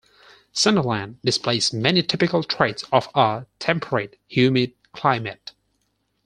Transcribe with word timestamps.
Sunderland 0.51 1.19
displays 1.23 1.71
many 1.71 2.01
typical 2.01 2.41
traits 2.41 2.83
of 2.91 3.07
a 3.13 3.45
temperate 3.59 4.17
humid 4.27 4.73
climate. 4.93 5.51